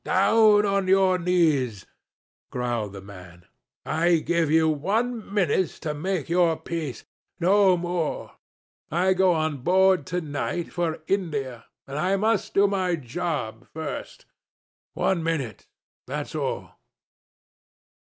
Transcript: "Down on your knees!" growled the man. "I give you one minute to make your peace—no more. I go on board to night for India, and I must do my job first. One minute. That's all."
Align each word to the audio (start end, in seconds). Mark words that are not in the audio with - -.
"Down 0.03 0.65
on 0.65 0.87
your 0.87 1.19
knees!" 1.19 1.85
growled 2.49 2.93
the 2.93 3.01
man. 3.03 3.45
"I 3.85 4.15
give 4.15 4.49
you 4.49 4.67
one 4.67 5.31
minute 5.31 5.69
to 5.81 5.93
make 5.93 6.27
your 6.27 6.57
peace—no 6.59 7.77
more. 7.77 8.31
I 8.89 9.13
go 9.13 9.33
on 9.33 9.57
board 9.57 10.07
to 10.07 10.19
night 10.19 10.73
for 10.73 11.03
India, 11.05 11.65
and 11.85 11.99
I 11.99 12.15
must 12.15 12.55
do 12.55 12.65
my 12.67 12.95
job 12.95 13.67
first. 13.75 14.25
One 14.95 15.21
minute. 15.21 15.67
That's 16.07 16.33
all." 16.33 16.79